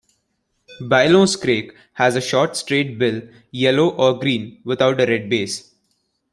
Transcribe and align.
Baillon's 0.81 1.35
crake 1.35 1.73
has 1.93 2.15
a 2.15 2.21
short 2.21 2.57
straight 2.57 2.97
bill, 2.97 3.21
yellow 3.51 3.89
or 3.89 4.17
green 4.17 4.59
without 4.63 4.99
a 4.99 5.05
red 5.05 5.29
base. 5.29 5.75